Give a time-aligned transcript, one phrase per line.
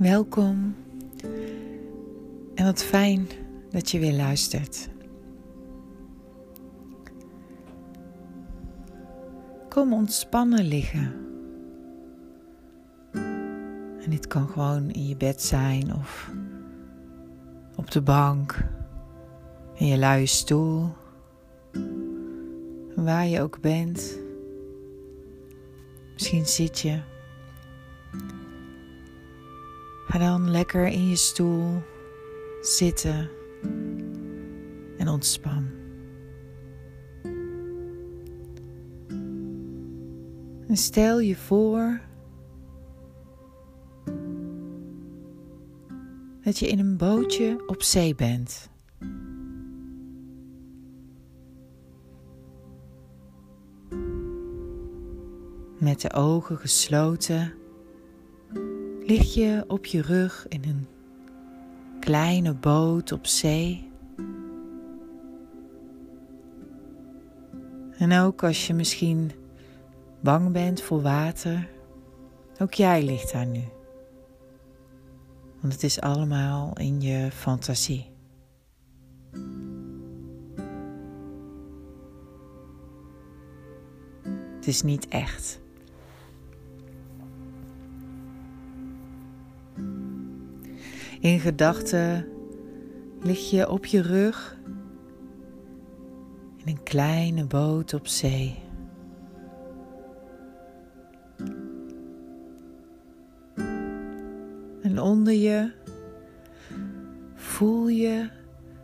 [0.00, 0.76] Welkom
[2.54, 3.28] en wat fijn
[3.70, 4.88] dat je weer luistert.
[9.68, 11.14] Kom ontspannen liggen.
[14.02, 16.30] En dit kan gewoon in je bed zijn of
[17.76, 18.64] op de bank,
[19.74, 20.92] in je luie stoel,
[22.96, 24.18] waar je ook bent.
[26.12, 27.00] Misschien zit je.
[30.10, 31.82] Ga dan lekker in je stoel
[32.60, 33.30] zitten
[34.98, 35.68] en ontspan.
[40.72, 42.00] Stel je voor
[46.40, 48.70] dat je in een bootje op zee bent.
[55.78, 57.59] Met de ogen gesloten
[59.10, 60.86] lig je op je rug in een
[62.00, 63.90] kleine boot op zee.
[67.96, 69.30] En ook als je misschien
[70.20, 71.68] bang bent voor water,
[72.58, 73.62] ook jij ligt daar nu.
[75.60, 78.10] Want het is allemaal in je fantasie.
[84.56, 85.60] Het is niet echt.
[91.20, 92.26] In gedachten
[93.22, 94.58] lig je op je rug
[96.56, 98.58] in een kleine boot op zee.
[104.82, 105.72] En onder je
[107.34, 108.28] voel je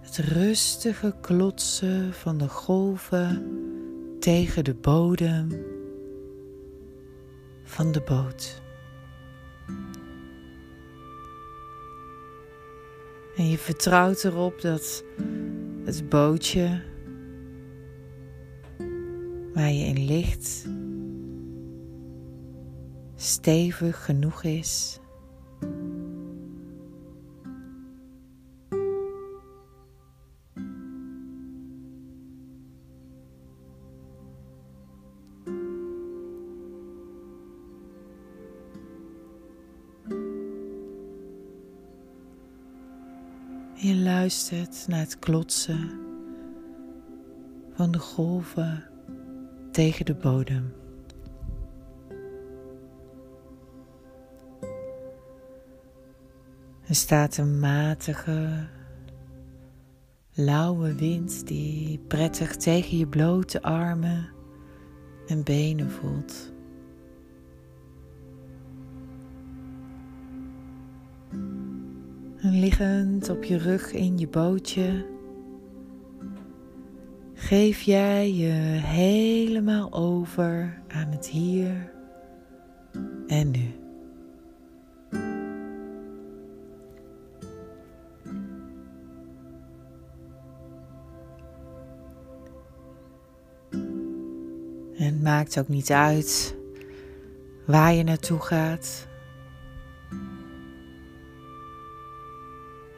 [0.00, 3.44] het rustige klotsen van de golven
[4.20, 5.48] tegen de bodem
[7.64, 8.62] van de boot.
[13.36, 15.04] En je vertrouwt erop dat
[15.84, 16.82] het bootje
[19.54, 20.66] waar je in ligt
[23.16, 24.98] stevig genoeg is.
[43.82, 45.90] Je luistert naar het klotsen
[47.74, 48.84] van de golven
[49.70, 50.72] tegen de bodem.
[56.86, 58.66] Er staat een matige,
[60.32, 64.28] lauwe wind die prettig tegen je blote armen
[65.26, 66.51] en benen voelt.
[72.42, 75.06] Liggend op je rug in je bootje,
[77.34, 81.92] geef jij je helemaal over aan het hier
[83.26, 83.74] en nu.
[94.96, 96.56] En maakt ook niet uit
[97.66, 99.10] waar je naartoe gaat.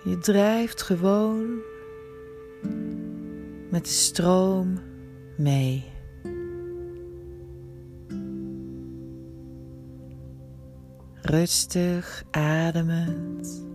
[0.04, 1.62] Je drijft gewoon
[3.70, 4.78] met de stroom
[5.36, 5.92] mee.
[11.22, 13.66] Rustig ademend.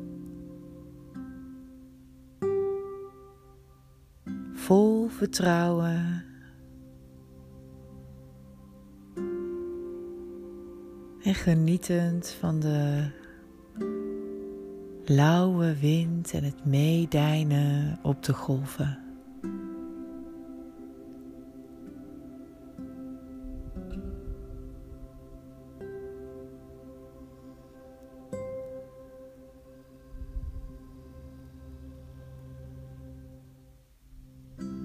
[4.54, 6.26] Vol vertrouwen.
[11.22, 13.12] En genietend van de
[15.10, 18.98] lauwe wind en het meedijnen op de golven.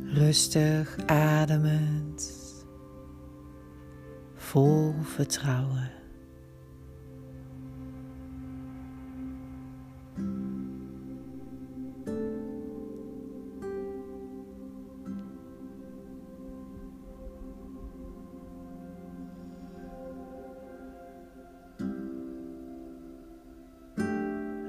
[0.04, 2.32] Rustig ademend,
[4.34, 6.03] vol vertrouwen.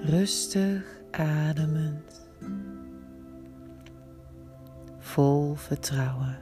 [0.06, 2.30] Rustig ademend,
[5.00, 6.38] vol vertrouwen.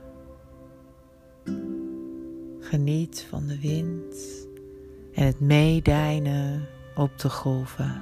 [2.59, 4.15] Geniet van de wind
[5.13, 8.01] en het meedijnen op de golven.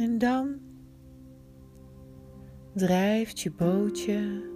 [0.00, 0.58] En dan
[2.74, 4.48] drijft je bootje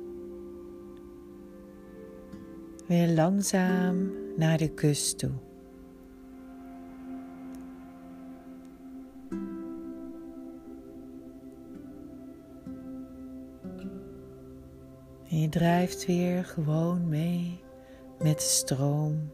[2.87, 5.33] weer langzaam naar de kust toe.
[15.29, 17.61] En je drijft weer gewoon mee
[18.19, 19.33] met de stroom.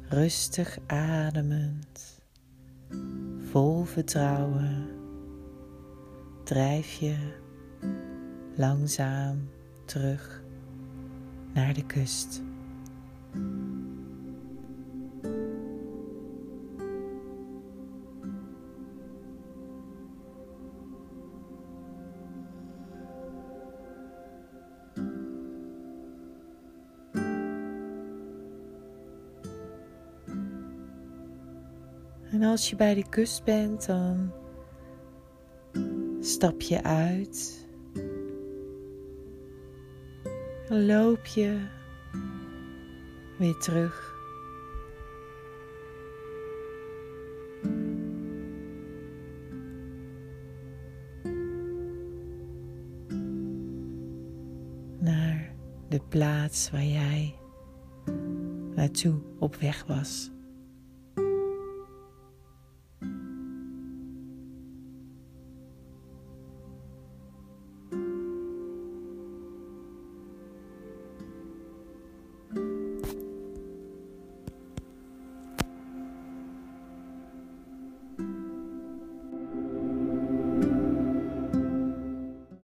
[0.00, 2.17] Rustig ademend,
[3.50, 4.86] vol vertrouwen,
[6.44, 7.16] drijf je
[8.56, 9.48] langzaam
[9.84, 10.42] terug
[11.54, 12.42] naar de kust.
[32.30, 34.32] En als je bij de kust bent, dan
[36.20, 37.66] stap je uit.
[40.68, 41.66] Dan loop je
[43.38, 44.16] weer terug.
[54.98, 55.54] Naar
[55.88, 57.34] de plaats waar jij
[58.74, 60.30] naartoe op weg was.